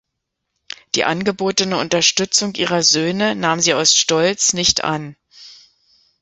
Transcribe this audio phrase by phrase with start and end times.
[0.95, 5.15] Die angebotene Unterstützung ihrer Söhne nahm sie aus Stolz nicht an.